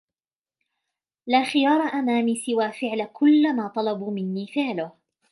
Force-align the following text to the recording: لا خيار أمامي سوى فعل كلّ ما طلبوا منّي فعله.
لا 1.27 1.43
خيار 1.43 1.81
أمامي 1.93 2.35
سوى 2.35 2.71
فعل 2.71 3.05
كلّ 3.13 3.55
ما 3.55 3.67
طلبوا 3.67 4.11
منّي 4.11 4.47
فعله. 4.47 4.91